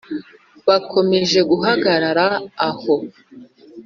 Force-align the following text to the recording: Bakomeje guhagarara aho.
Bakomeje 0.67 1.39
guhagarara 1.49 2.27
aho. 2.67 2.95